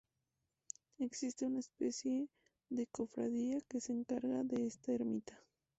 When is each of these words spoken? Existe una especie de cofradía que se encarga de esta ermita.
Existe 0.97 1.45
una 1.45 1.59
especie 1.59 2.27
de 2.71 2.87
cofradía 2.87 3.59
que 3.69 3.79
se 3.79 3.91
encarga 3.93 4.43
de 4.43 4.65
esta 4.65 4.93
ermita. 4.93 5.39